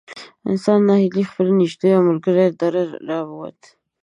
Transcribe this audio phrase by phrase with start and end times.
[0.49, 3.59] انسان نا هیلی د خپل نږدې او ښه ملګري له دره را ووت.